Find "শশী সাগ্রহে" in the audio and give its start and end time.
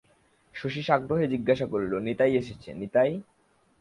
0.55-1.25